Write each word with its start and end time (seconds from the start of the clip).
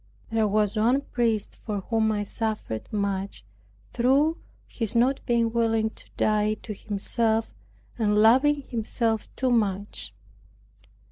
There 0.31 0.47
was 0.47 0.77
one 0.77 1.01
priest 1.01 1.57
for 1.63 1.81
whom 1.81 2.11
I 2.11 2.23
suffered 2.23 2.91
much, 2.91 3.45
through 3.91 4.39
his 4.65 4.95
not 4.95 5.23
being 5.27 5.51
willing 5.51 5.91
to 5.91 6.09
die 6.17 6.55
to 6.55 6.73
himself, 6.73 7.53
and 7.99 8.17
loving 8.17 8.63
himself 8.63 9.29
too 9.35 9.51
much. 9.51 10.15